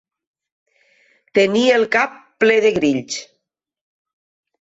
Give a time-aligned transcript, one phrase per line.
[1.39, 2.15] Tenir el cap
[2.45, 3.19] ple de grills.